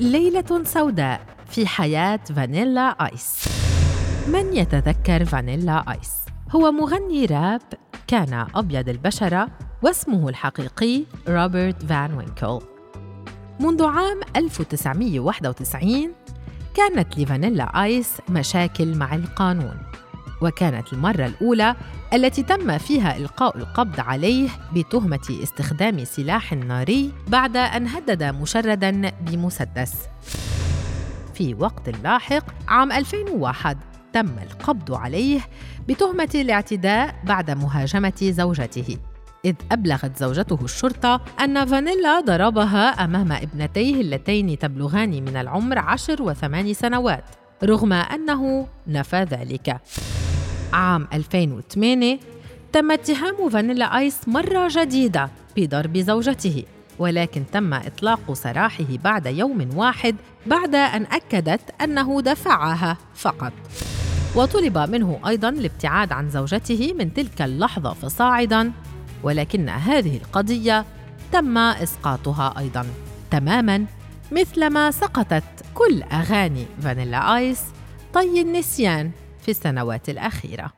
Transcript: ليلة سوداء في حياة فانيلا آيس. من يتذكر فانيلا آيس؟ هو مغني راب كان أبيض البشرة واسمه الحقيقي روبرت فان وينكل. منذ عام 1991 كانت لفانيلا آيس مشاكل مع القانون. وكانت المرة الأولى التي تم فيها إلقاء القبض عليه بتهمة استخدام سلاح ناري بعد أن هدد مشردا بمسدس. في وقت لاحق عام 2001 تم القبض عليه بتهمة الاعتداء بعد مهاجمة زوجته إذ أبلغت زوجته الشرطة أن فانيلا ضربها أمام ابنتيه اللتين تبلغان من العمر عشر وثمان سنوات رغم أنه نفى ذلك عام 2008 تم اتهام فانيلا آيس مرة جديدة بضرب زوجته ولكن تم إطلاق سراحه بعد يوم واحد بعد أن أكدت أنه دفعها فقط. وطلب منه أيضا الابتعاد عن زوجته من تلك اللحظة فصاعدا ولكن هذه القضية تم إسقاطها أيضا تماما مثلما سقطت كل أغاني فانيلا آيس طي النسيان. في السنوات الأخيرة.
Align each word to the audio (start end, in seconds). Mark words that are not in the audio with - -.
ليلة 0.00 0.64
سوداء 0.64 1.20
في 1.46 1.66
حياة 1.66 2.20
فانيلا 2.36 2.80
آيس. 2.80 3.48
من 4.28 4.56
يتذكر 4.56 5.24
فانيلا 5.24 5.84
آيس؟ 5.92 6.12
هو 6.50 6.72
مغني 6.72 7.26
راب 7.26 7.62
كان 8.06 8.46
أبيض 8.54 8.88
البشرة 8.88 9.48
واسمه 9.82 10.28
الحقيقي 10.28 11.04
روبرت 11.28 11.84
فان 11.84 12.14
وينكل. 12.14 12.58
منذ 13.60 13.84
عام 13.84 14.20
1991 14.36 16.12
كانت 16.74 17.18
لفانيلا 17.18 17.84
آيس 17.84 18.12
مشاكل 18.28 18.96
مع 18.96 19.14
القانون. 19.14 19.76
وكانت 20.42 20.92
المرة 20.92 21.26
الأولى 21.26 21.76
التي 22.14 22.42
تم 22.42 22.78
فيها 22.78 23.16
إلقاء 23.16 23.56
القبض 23.56 24.00
عليه 24.00 24.48
بتهمة 24.74 25.38
استخدام 25.42 26.04
سلاح 26.04 26.52
ناري 26.52 27.12
بعد 27.28 27.56
أن 27.56 27.86
هدد 27.86 28.22
مشردا 28.22 29.10
بمسدس. 29.20 29.94
في 31.34 31.54
وقت 31.54 31.88
لاحق 31.88 32.44
عام 32.68 32.92
2001 32.92 33.78
تم 34.12 34.38
القبض 34.38 34.94
عليه 34.94 35.40
بتهمة 35.88 36.28
الاعتداء 36.34 37.14
بعد 37.24 37.50
مهاجمة 37.50 38.12
زوجته 38.22 38.96
إذ 39.44 39.54
أبلغت 39.72 40.16
زوجته 40.16 40.58
الشرطة 40.64 41.20
أن 41.40 41.66
فانيلا 41.66 42.20
ضربها 42.20 43.04
أمام 43.04 43.32
ابنتيه 43.32 44.00
اللتين 44.00 44.58
تبلغان 44.58 45.10
من 45.10 45.36
العمر 45.36 45.78
عشر 45.78 46.22
وثمان 46.22 46.74
سنوات 46.74 47.24
رغم 47.64 47.92
أنه 47.92 48.68
نفى 48.86 49.22
ذلك 49.22 49.80
عام 50.72 51.08
2008 51.12 52.18
تم 52.72 52.90
اتهام 52.90 53.48
فانيلا 53.48 53.98
آيس 53.98 54.28
مرة 54.28 54.68
جديدة 54.70 55.30
بضرب 55.56 55.98
زوجته 55.98 56.64
ولكن 56.98 57.44
تم 57.52 57.74
إطلاق 57.74 58.32
سراحه 58.32 58.84
بعد 59.04 59.26
يوم 59.26 59.76
واحد 59.76 60.16
بعد 60.46 60.74
أن 60.74 61.06
أكدت 61.12 61.60
أنه 61.82 62.20
دفعها 62.20 62.96
فقط. 63.14 63.52
وطلب 64.36 64.78
منه 64.78 65.20
أيضا 65.26 65.48
الابتعاد 65.48 66.12
عن 66.12 66.30
زوجته 66.30 66.94
من 66.98 67.14
تلك 67.14 67.42
اللحظة 67.42 67.92
فصاعدا 67.92 68.72
ولكن 69.22 69.68
هذه 69.68 70.16
القضية 70.16 70.84
تم 71.32 71.58
إسقاطها 71.58 72.54
أيضا 72.58 72.86
تماما 73.30 73.84
مثلما 74.32 74.90
سقطت 74.90 75.44
كل 75.74 76.02
أغاني 76.02 76.66
فانيلا 76.82 77.36
آيس 77.36 77.60
طي 78.14 78.40
النسيان. 78.40 79.10
في 79.42 79.50
السنوات 79.50 80.08
الأخيرة. 80.08 80.72